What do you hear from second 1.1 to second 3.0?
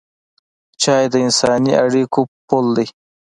د انساني اړیکو پل دی.